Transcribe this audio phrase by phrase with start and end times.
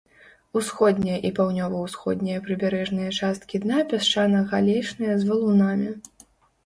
[0.59, 5.89] Усходняя і паўднёва-ўсходняя прыбярэжныя часткі дна пясчана-галечныя з валунамі.